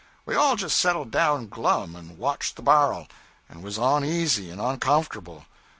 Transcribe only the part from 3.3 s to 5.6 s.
and was oneasy and oncomfortable.